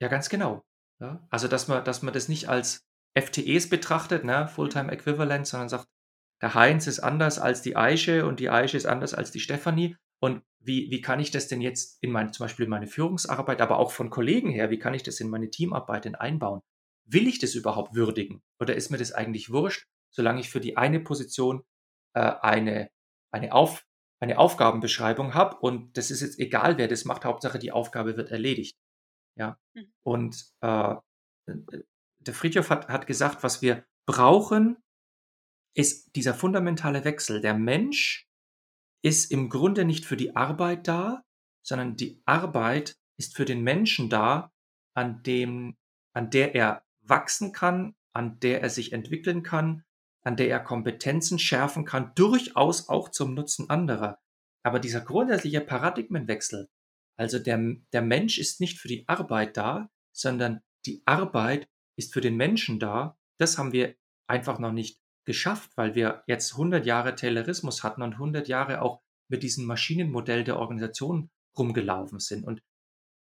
[0.00, 0.64] ja, ganz genau.
[1.00, 2.87] Ja, also, dass man, dass man das nicht als
[3.20, 4.48] FTEs betrachtet, ne, Mhm.
[4.48, 5.86] Fulltime Equivalent, sondern sagt,
[6.40, 9.96] der Heinz ist anders als die Eiche und die Eiche ist anders als die Stefanie.
[10.20, 13.60] Und wie, wie kann ich das denn jetzt in meine, zum Beispiel in meine Führungsarbeit,
[13.60, 16.60] aber auch von Kollegen her, wie kann ich das in meine Teamarbeit denn einbauen?
[17.06, 18.42] Will ich das überhaupt würdigen?
[18.60, 21.62] Oder ist mir das eigentlich wurscht, solange ich für die eine Position
[22.14, 22.90] äh, eine,
[23.32, 23.84] eine, Auf,
[24.20, 28.30] eine Aufgabenbeschreibung habe und das ist jetzt egal, wer das macht, Hauptsache die Aufgabe wird
[28.30, 28.76] erledigt.
[29.36, 29.58] Ja.
[29.74, 29.92] Mhm.
[30.02, 30.96] Und äh,
[32.28, 34.76] der Friedhof hat, hat gesagt, was wir brauchen,
[35.74, 37.40] ist dieser fundamentale Wechsel.
[37.40, 38.28] Der Mensch
[39.02, 41.24] ist im Grunde nicht für die Arbeit da,
[41.62, 44.52] sondern die Arbeit ist für den Menschen da,
[44.94, 45.76] an dem,
[46.12, 49.84] an der er wachsen kann, an der er sich entwickeln kann,
[50.22, 54.18] an der er Kompetenzen schärfen kann, durchaus auch zum Nutzen anderer.
[54.64, 56.68] Aber dieser grundsätzliche Paradigmenwechsel,
[57.16, 62.20] also der, der Mensch ist nicht für die Arbeit da, sondern die Arbeit ist für
[62.20, 63.94] den Menschen da, das haben wir
[64.26, 69.02] einfach noch nicht geschafft, weil wir jetzt 100 Jahre Taylorismus hatten und 100 Jahre auch
[69.28, 72.44] mit diesem Maschinenmodell der Organisation rumgelaufen sind.
[72.44, 72.62] Und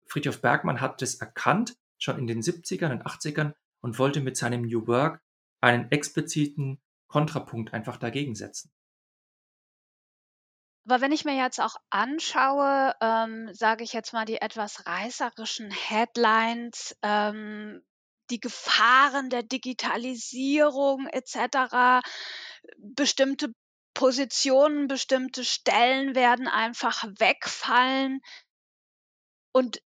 [0.06, 4.62] Friedhof Bergmann hat das erkannt, schon in den 70ern und 80ern und wollte mit seinem
[4.62, 5.22] New Work
[5.60, 8.70] einen expliziten Kontrapunkt einfach dagegen setzen.
[10.86, 15.70] Aber wenn ich mir jetzt auch anschaue, ähm, sage ich jetzt mal, die etwas reißerischen
[15.70, 17.82] Headlines, ähm,
[18.30, 22.00] die Gefahren der Digitalisierung et cetera,
[22.78, 23.52] bestimmte
[23.94, 28.20] Positionen, bestimmte Stellen werden einfach wegfallen
[29.52, 29.80] und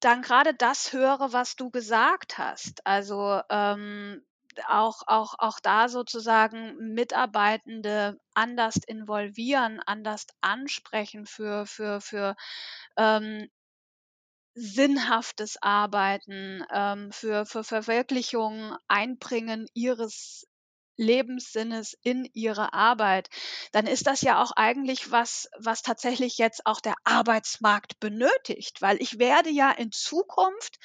[0.00, 2.86] dann gerade das höre, was du gesagt hast.
[2.86, 4.22] Also, ähm,
[4.66, 12.36] auch, auch, auch da sozusagen Mitarbeitende anders involvieren, anders ansprechen für, für, für
[12.98, 13.48] ähm,
[14.54, 20.46] sinnhaftes Arbeiten, ähm, für, für Verwirklichung, Einbringen ihres
[20.96, 23.28] Lebenssinnes in ihre Arbeit,
[23.72, 29.00] dann ist das ja auch eigentlich was, was tatsächlich jetzt auch der Arbeitsmarkt benötigt, weil
[29.00, 30.78] ich werde ja in Zukunft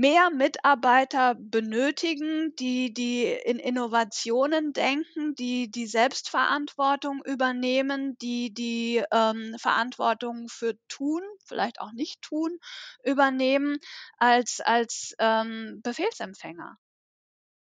[0.00, 9.56] mehr Mitarbeiter benötigen, die die in Innovationen denken, die die Selbstverantwortung übernehmen, die die, ähm,
[9.58, 12.58] Verantwortung für Tun, vielleicht auch Nicht-Tun
[13.04, 13.78] übernehmen
[14.18, 16.76] als als, ähm, Befehlsempfänger.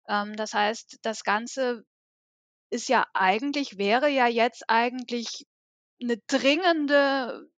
[0.07, 1.83] Ähm, das heißt, das Ganze
[2.71, 5.45] ist ja eigentlich wäre ja jetzt eigentlich
[6.01, 7.49] eine dringende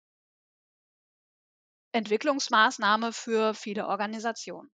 [1.92, 4.70] Entwicklungsmaßnahme für viele Organisationen.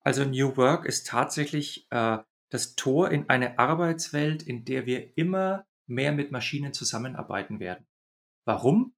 [0.00, 2.18] Also New Work ist tatsächlich äh,
[2.50, 7.86] das Tor in eine Arbeitswelt, in der wir immer mehr mit Maschinen zusammenarbeiten werden.
[8.44, 8.94] Warum?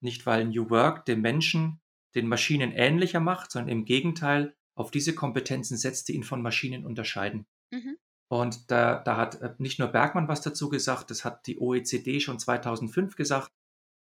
[0.00, 1.80] Nicht, weil New Work den Menschen
[2.14, 6.84] den Maschinen ähnlicher macht, sondern im Gegenteil auf diese Kompetenzen setzt, die ihn von Maschinen
[6.84, 7.46] unterscheiden.
[7.70, 7.96] Mhm.
[8.28, 12.20] Und da, da hat äh, nicht nur Bergmann was dazu gesagt, das hat die OECD
[12.20, 13.52] schon 2005 gesagt.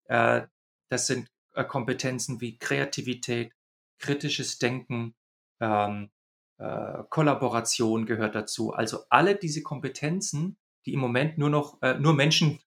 [0.05, 0.47] Äh,
[0.91, 1.29] das sind
[1.64, 3.53] Kompetenzen wie Kreativität,
[3.99, 5.14] kritisches Denken,
[5.61, 6.11] ähm,
[6.59, 8.73] äh, Kollaboration gehört dazu.
[8.73, 12.61] Also alle diese Kompetenzen, die im Moment nur noch äh, nur Menschen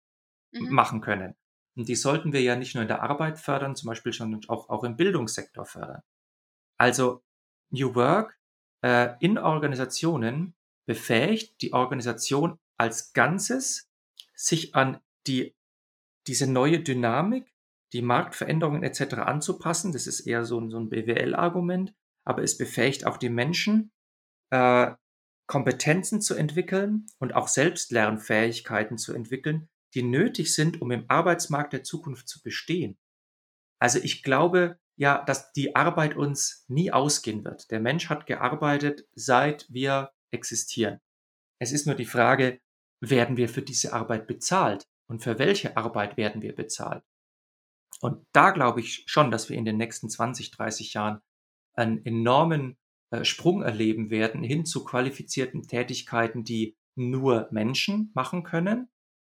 [0.51, 0.69] mhm.
[0.69, 1.35] machen können.
[1.75, 4.69] Und die sollten wir ja nicht nur in der Arbeit fördern, zum Beispiel schon auch,
[4.69, 6.01] auch im Bildungssektor fördern.
[6.77, 7.23] Also
[7.69, 8.37] New Work
[8.81, 13.89] äh, in Organisationen befähigt die Organisation als Ganzes,
[14.35, 15.55] sich an die,
[16.27, 17.50] diese neue Dynamik,
[17.93, 19.15] die Marktveränderungen etc.
[19.15, 19.91] anzupassen.
[19.91, 23.91] Das ist eher so ein, so ein BWL-Argument aber es befähigt auch die Menschen,
[24.51, 24.91] äh,
[25.47, 31.83] Kompetenzen zu entwickeln und auch Selbstlernfähigkeiten zu entwickeln, die nötig sind, um im Arbeitsmarkt der
[31.83, 32.97] Zukunft zu bestehen.
[33.79, 37.71] Also ich glaube ja, dass die Arbeit uns nie ausgehen wird.
[37.71, 40.99] Der Mensch hat gearbeitet, seit wir existieren.
[41.59, 42.59] Es ist nur die Frage,
[43.01, 47.03] werden wir für diese Arbeit bezahlt und für welche Arbeit werden wir bezahlt?
[48.01, 51.21] Und da glaube ich schon, dass wir in den nächsten 20, 30 Jahren
[51.73, 52.77] einen enormen
[53.11, 58.89] äh, Sprung erleben werden hin zu qualifizierten Tätigkeiten, die nur Menschen machen können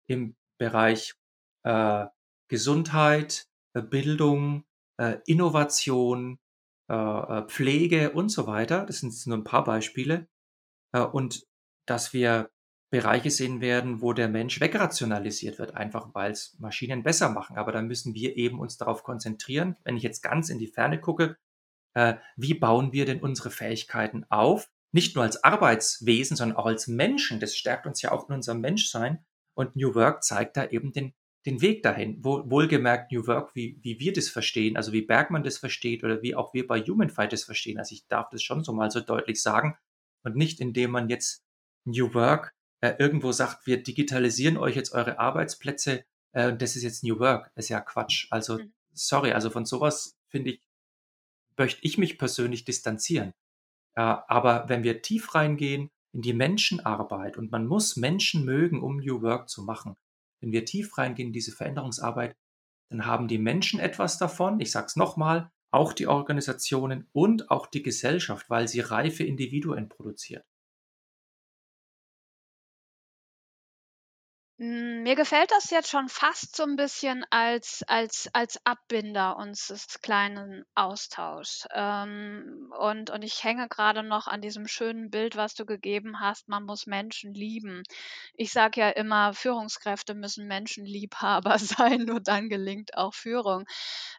[0.08, 1.16] im Bereich
[1.64, 2.06] äh,
[2.50, 4.66] Gesundheit, äh, Bildung,
[4.98, 6.40] äh, Innovation,
[6.90, 8.86] äh, äh, Pflege und so weiter.
[8.86, 10.28] Das sind nur ein paar Beispiele.
[11.14, 11.46] und
[11.86, 12.52] dass wir
[12.92, 17.58] Bereiche sehen werden, wo der Mensch wegrationalisiert wird, einfach weil es Maschinen besser machen.
[17.58, 19.78] Aber da müssen wir eben uns darauf konzentrieren.
[19.86, 21.38] Wenn ich jetzt ganz in die Ferne gucke,
[21.94, 24.70] äh, wie bauen wir denn unsere Fähigkeiten auf?
[24.92, 27.40] Nicht nur als Arbeitswesen, sondern auch als Menschen.
[27.40, 29.24] Das stärkt uns ja auch in unserem Menschsein.
[29.54, 31.14] Und New Work zeigt da eben den,
[31.46, 32.22] den Weg dahin.
[32.26, 36.36] wohlgemerkt New Work, wie, wie wir das verstehen, also wie Bergmann das versteht oder wie
[36.36, 37.80] auch wir bei Human Fight das verstehen.
[37.80, 39.78] Also ich darf das schon so mal so deutlich sagen.
[40.24, 41.46] Und nicht indem man jetzt
[41.86, 46.84] New Work äh, irgendwo sagt, wir digitalisieren euch jetzt eure Arbeitsplätze äh, und das ist
[46.84, 47.52] jetzt New Work.
[47.56, 48.28] Das ist ja Quatsch.
[48.32, 48.74] Also mhm.
[48.94, 50.62] sorry, also von sowas finde ich
[51.58, 53.34] möchte ich mich persönlich distanzieren.
[53.96, 58.98] Ja, aber wenn wir tief reingehen in die Menschenarbeit und man muss Menschen mögen, um
[58.98, 59.96] New Work zu machen,
[60.40, 62.36] wenn wir tief reingehen in diese Veränderungsarbeit,
[62.90, 64.60] dann haben die Menschen etwas davon.
[64.60, 69.88] Ich sage es nochmal, auch die Organisationen und auch die Gesellschaft, weil sie reife Individuen
[69.88, 70.46] produziert.
[74.64, 80.64] Mir gefällt das jetzt schon fast so ein bisschen als als als Abbinder unseres kleinen
[80.76, 81.68] Austauschs.
[81.74, 86.48] Ähm, und und ich hänge gerade noch an diesem schönen Bild, was du gegeben hast,
[86.48, 87.82] man muss Menschen lieben.
[88.36, 93.66] Ich sage ja immer, Führungskräfte müssen Menschenliebhaber sein, nur dann gelingt auch Führung.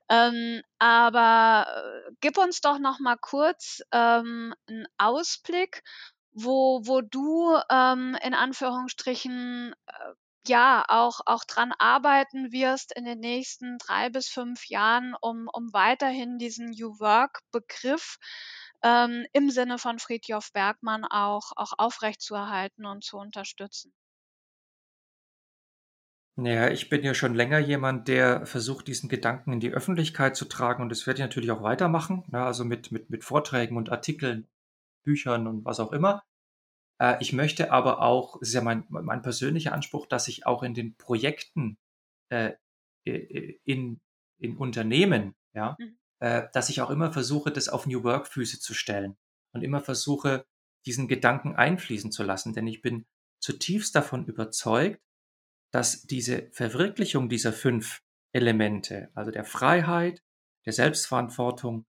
[0.09, 1.67] Ähm, aber,
[2.09, 5.83] äh, gib uns doch noch mal kurz, ähm, 'n Ausblick,
[6.33, 10.15] wo wo du, ähm, in Anführungsstrichen, äh
[10.47, 15.73] ja, auch auch dran arbeiten wirst in den nächsten drei bis fünf Jahren, um um
[15.73, 18.19] weiterhin diesen New Work-Begriff,
[18.83, 23.93] ähm, im Sinne von Frithjof Bergmann auch auch aufrechtzuerhalten und zu unterstützen?
[26.37, 30.47] Ja, ich bin ja schon länger jemand, der versucht, diesen Gedanken in die Öffentlichkeit zu
[30.47, 33.91] tragen und das werde ich natürlich auch weitermachen, ja, also mit mit mit Vorträgen und
[33.91, 34.49] Artikeln,
[35.05, 36.23] Büchern und was auch immer.
[37.03, 40.63] Äh, ich möchte aber auch, es ist ja mein, mein persönlicher Anspruch, dass ich auch
[40.63, 41.77] in den Projekten
[42.29, 42.53] äh,
[43.05, 44.01] in,
[44.39, 45.99] in Unternehmen, ja, mhm.
[46.21, 49.17] äh, dass ich auch immer versuche, das auf New Work Füße zu stellen
[49.53, 50.47] und immer versuche,
[50.87, 53.05] diesen Gedanken einfließen zu lassen, denn ich bin
[53.41, 55.01] zutiefst davon überzeugt,
[55.73, 60.23] dass diese Verwirklichung dieser fünf Elemente, also der Freiheit,
[60.65, 61.87] der Selbstverantwortung,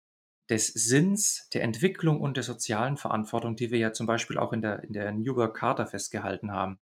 [0.50, 4.62] des Sinns, der Entwicklung und der sozialen Verantwortung, die wir ja zum Beispiel auch in
[4.62, 6.80] der, in der New Work Charta festgehalten haben,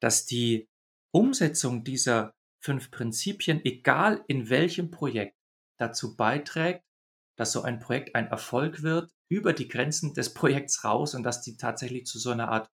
[0.00, 0.68] dass die
[1.12, 5.36] Umsetzung dieser fünf Prinzipien, egal in welchem Projekt,
[5.78, 6.84] dazu beiträgt,
[7.36, 11.40] dass so ein Projekt ein Erfolg wird, über die Grenzen des Projekts raus und dass
[11.42, 12.70] die tatsächlich zu so einer Art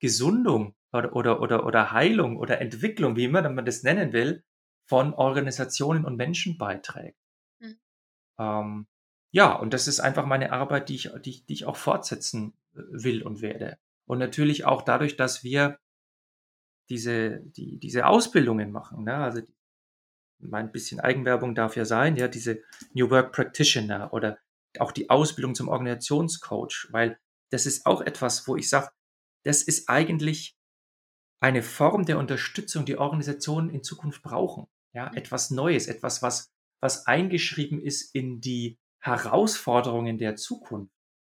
[0.00, 4.44] Gesundung oder, oder, oder, oder Heilung oder Entwicklung, wie immer man das nennen will,
[4.86, 7.18] von Organisationen und Menschen beiträgt.
[7.60, 7.80] Mhm.
[8.38, 8.86] Ähm,
[9.30, 12.80] ja, und das ist einfach meine Arbeit, die ich, die, die ich auch fortsetzen äh,
[12.90, 13.78] will und werde.
[14.06, 15.78] Und natürlich auch dadurch, dass wir
[16.88, 19.04] diese, die, diese Ausbildungen machen.
[19.04, 19.14] Ne?
[19.14, 19.42] Also
[20.38, 22.62] mein bisschen Eigenwerbung darf ja sein, ja, diese
[22.94, 24.38] New Work Practitioner oder
[24.78, 27.18] auch die Ausbildung zum Organisationscoach, weil
[27.50, 28.90] das ist auch etwas, wo ich sage,
[29.44, 30.56] das ist eigentlich
[31.40, 34.66] eine Form der Unterstützung, die Organisationen in Zukunft brauchen.
[34.92, 35.16] Ja, mhm.
[35.16, 40.92] etwas Neues, etwas, was, was eingeschrieben ist in die Herausforderungen der Zukunft.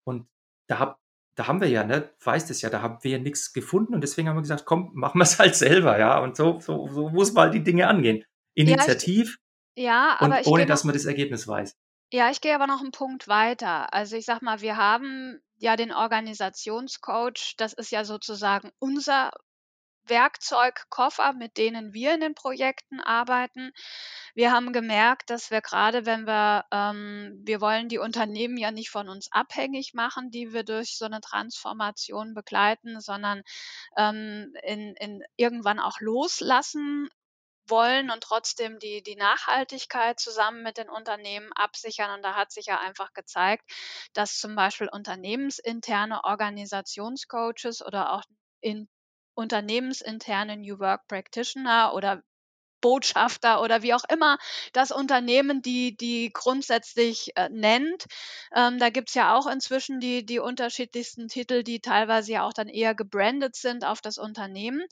[0.04, 0.28] Und
[0.68, 1.00] da, hab,
[1.36, 4.02] da haben wir ja, ne, weißt es ja, da haben wir ja nichts gefunden und
[4.02, 6.20] deswegen haben wir gesagt, komm, machen wir es halt selber, ja.
[6.20, 8.24] Und so, so, so muss man halt die Dinge angehen.
[8.56, 9.38] Initiativ
[9.76, 11.76] ja, ich, ja aber und ohne dass man das Ergebnis weiß.
[12.12, 13.94] Ja, ich gehe aber noch einen Punkt weiter.
[13.94, 19.32] Also ich sag mal, wir haben ja den Organisationscoach, das ist ja sozusagen unser
[20.10, 23.72] Werkzeugkoffer, mit denen wir in den Projekten arbeiten.
[24.36, 28.90] Wir haben gemerkt, dass wir gerade, wenn wir, ähm, wir wollen die Unternehmen ja nicht
[28.90, 33.44] von uns abhängig machen, die wir durch so eine Transformation begleiten, sondern
[33.98, 37.10] ähm, in, in irgendwann auch loslassen
[37.70, 42.12] wollen und trotzdem die, die Nachhaltigkeit zusammen mit den Unternehmen absichern.
[42.12, 43.70] Und da hat sich ja einfach gezeigt,
[44.14, 48.24] dass zum Beispiel unternehmensinterne Organisationscoaches oder auch
[48.62, 48.90] in
[49.40, 52.22] unternehmensinterne New Work Practitioner oder
[52.82, 54.38] Botschafter oder wie auch immer
[54.74, 58.06] das Unternehmen die, die grundsätzlich äh, nennt.
[58.56, 62.68] Ähm, da es ja auch inzwischen die, die unterschiedlichsten Titel, die teilweise ja auch dann
[62.70, 64.86] eher gebrandet sind auf das Unternehmen.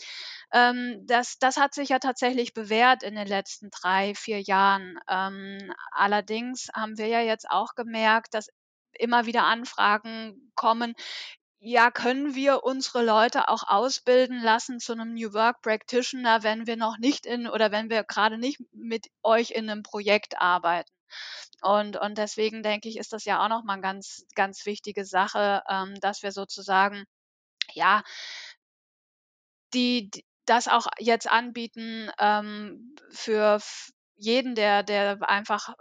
[0.51, 4.99] Ähm, das, das hat sich ja tatsächlich bewährt in den letzten drei, vier Jahren.
[5.09, 8.47] Ähm, allerdings haben wir ja jetzt auch gemerkt, dass
[8.99, 10.95] immer wieder Anfragen kommen,
[11.59, 16.77] ja, können wir unsere Leute auch ausbilden lassen zu einem New Work Practitioner, wenn wir
[16.77, 20.91] noch nicht in oder wenn wir gerade nicht mit euch in einem Projekt arbeiten?
[21.61, 25.63] Und, und deswegen denke ich, ist das ja auch nochmal eine ganz, ganz wichtige Sache,
[25.69, 27.05] ähm, dass wir sozusagen,
[27.73, 28.03] ja,
[29.73, 33.59] die, die das auch jetzt anbieten ähm, für
[34.15, 35.73] jeden, der, der einfach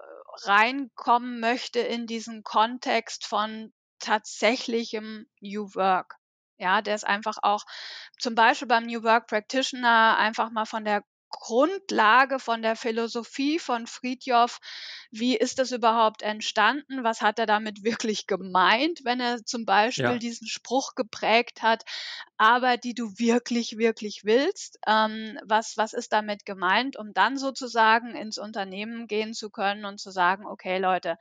[0.45, 6.17] reinkommen möchte in diesen Kontext von tatsächlichem New Work.
[6.59, 7.65] Ja, der ist einfach auch
[8.19, 11.03] zum Beispiel beim New Work Practitioner einfach mal von der
[11.39, 14.59] Grundlage von der Philosophie von Friedjof.
[15.11, 17.05] Wie ist das überhaupt entstanden?
[17.05, 20.19] Was hat er damit wirklich gemeint, wenn er zum Beispiel ja.
[20.19, 21.85] diesen Spruch geprägt hat,
[22.39, 24.79] aber die du wirklich, wirklich willst?
[24.87, 30.01] Ähm, was, was ist damit gemeint, um dann sozusagen ins Unternehmen gehen zu können und
[30.01, 31.17] zu sagen, okay Leute,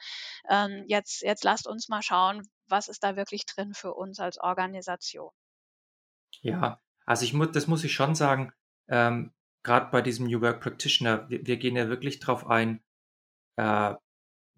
[0.50, 4.40] ähm, jetzt, jetzt lasst uns mal schauen, was ist da wirklich drin für uns als
[4.40, 5.32] Organisation.
[6.42, 8.52] Ja, also ich muss, das muss ich schon sagen,
[8.88, 9.35] ähm,
[9.66, 12.80] gerade bei diesem New Work Practitioner, wir, wir gehen ja wirklich drauf ein,
[13.58, 13.96] äh,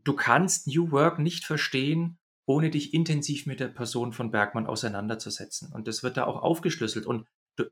[0.04, 5.72] du kannst New Work nicht verstehen, ohne dich intensiv mit der Person von Bergmann auseinanderzusetzen.
[5.74, 7.06] Und das wird da auch aufgeschlüsselt.
[7.06, 7.66] Und du,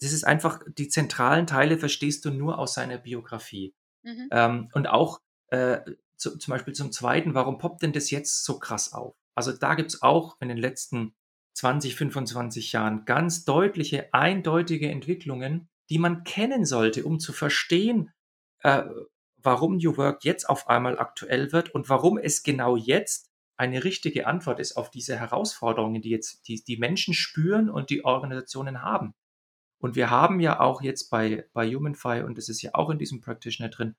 [0.00, 3.74] das ist einfach, die zentralen Teile verstehst du nur aus seiner Biografie.
[4.02, 4.28] Mhm.
[4.30, 5.80] Ähm, und auch äh,
[6.16, 9.14] zu, zum Beispiel zum Zweiten, warum poppt denn das jetzt so krass auf?
[9.34, 11.14] Also da gibt es auch in den letzten
[11.54, 18.10] 20, 25 Jahren ganz deutliche, eindeutige Entwicklungen, die man kennen sollte, um zu verstehen,
[18.60, 18.84] äh,
[19.36, 24.26] warum New Work jetzt auf einmal aktuell wird und warum es genau jetzt eine richtige
[24.26, 29.14] Antwort ist auf diese Herausforderungen, die jetzt die, die Menschen spüren und die Organisationen haben.
[29.82, 32.98] Und wir haben ja auch jetzt bei, bei HumanFi, und das ist ja auch in
[32.98, 33.94] diesem Practitioner drin,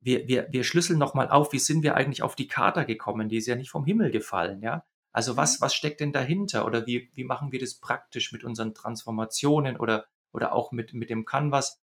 [0.00, 3.28] wir, wir, wir schlüsseln nochmal auf, wie sind wir eigentlich auf die Charta gekommen?
[3.28, 4.86] Die ist ja nicht vom Himmel gefallen, ja.
[5.12, 5.64] Also was, mhm.
[5.64, 6.64] was steckt denn dahinter?
[6.64, 11.10] Oder wie, wie machen wir das praktisch mit unseren Transformationen oder oder auch mit, mit
[11.10, 11.80] dem Canvas.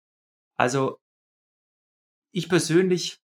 [0.57, 0.99] Also
[2.33, 3.23] ich persönlich,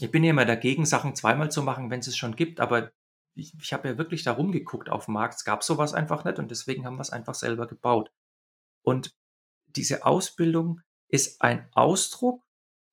[0.00, 2.92] ich bin ja immer dagegen, Sachen zweimal zu machen, wenn es es schon gibt, aber
[3.34, 5.34] ich, ich habe ja wirklich da rumgeguckt auf dem Markt.
[5.34, 8.10] Es gab sowas einfach nicht und deswegen haben wir es einfach selber gebaut.
[8.82, 9.14] Und
[9.66, 12.42] diese Ausbildung ist ein Ausdruck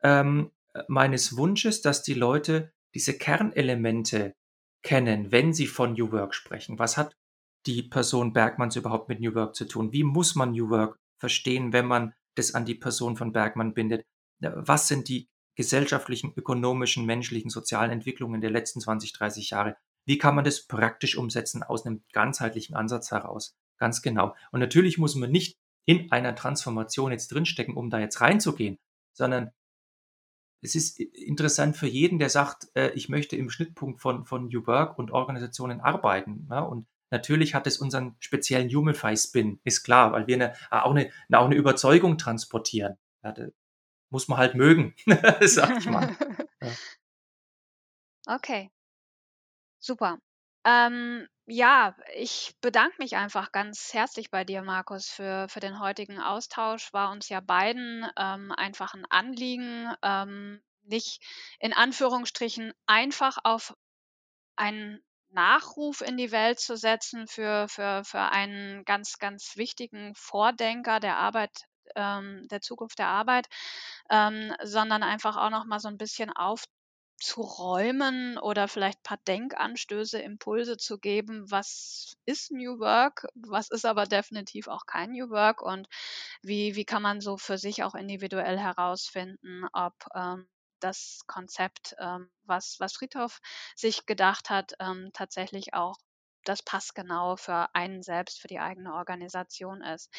[0.04, 0.52] ähm,
[0.88, 4.36] meines Wunsches, dass die Leute diese Kernelemente
[4.84, 6.80] kennen, wenn sie von New Work sprechen.
[6.80, 7.18] Was hat
[7.66, 9.92] die Person Bergmanns überhaupt mit New Work zu tun?
[9.92, 14.06] Wie muss man New Work verstehen, wenn man das an die Person von Bergmann bindet?
[14.40, 19.78] Was sind die gesellschaftlichen, ökonomischen, menschlichen, sozialen Entwicklungen der letzten 20, 30 Jahre?
[20.06, 23.56] Wie kann man das praktisch umsetzen aus einem ganzheitlichen Ansatz heraus?
[23.78, 24.36] Ganz genau.
[24.52, 28.78] Und natürlich muss man nicht in einer Transformation jetzt drinstecken, um da jetzt reinzugehen,
[29.14, 29.52] sondern
[30.62, 34.66] es ist interessant für jeden, der sagt, äh, ich möchte im Schnittpunkt von, von New
[34.66, 36.48] Work und Organisationen arbeiten.
[36.50, 36.62] Ja?
[36.62, 41.46] Und natürlich hat es unseren speziellen Humify-Spin, ist klar, weil wir eine, auch, eine, auch
[41.46, 42.98] eine Überzeugung transportieren.
[43.24, 43.34] Ja,
[44.10, 44.96] muss man halt mögen,
[45.42, 46.16] sag ich mal.
[46.62, 46.72] Ja.
[48.28, 48.72] Okay.
[49.80, 50.18] Super.
[50.66, 56.20] Ähm, ja, ich bedanke mich einfach ganz herzlich bei dir, Markus, für, für den heutigen
[56.20, 56.92] Austausch.
[56.92, 61.22] War uns ja beiden ähm, einfach ein Anliegen, ähm, nicht
[61.60, 63.76] in Anführungsstrichen einfach auf
[64.56, 65.04] einen
[65.36, 71.18] Nachruf in die Welt zu setzen für, für, für einen ganz, ganz wichtigen Vordenker der
[71.18, 71.66] Arbeit,
[71.96, 73.48] ähm, der Zukunft der Arbeit,
[74.10, 76.66] ähm, sondern einfach auch noch mal so ein bisschen auf
[77.20, 83.70] zu räumen oder vielleicht ein paar Denkanstöße, Impulse zu geben, was ist New Work, was
[83.70, 85.62] ist aber definitiv auch kein New Work?
[85.62, 85.88] Und
[86.42, 90.48] wie, wie kann man so für sich auch individuell herausfinden, ob ähm,
[90.86, 93.40] das Konzept, ähm, was, was Friedhof
[93.76, 95.98] sich gedacht hat, ähm, tatsächlich auch
[96.44, 100.10] das passgenau für einen selbst, für die eigene Organisation ist.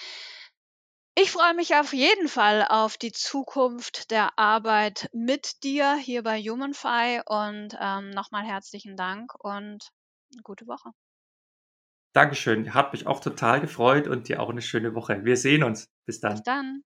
[1.19, 6.39] Ich freue mich auf jeden Fall auf die Zukunft der Arbeit mit dir hier bei
[6.43, 9.89] Humanfy und ähm, nochmal herzlichen Dank und
[10.43, 10.91] gute Woche.
[12.13, 12.75] Dankeschön.
[12.75, 15.25] Hat mich auch total gefreut und dir auch eine schöne Woche.
[15.25, 15.89] Wir sehen uns.
[16.07, 16.35] Bis dann.
[16.35, 16.83] Bis dann.